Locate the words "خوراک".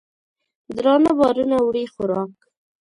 1.93-2.33